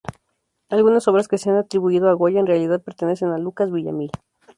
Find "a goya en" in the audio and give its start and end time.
2.09-2.47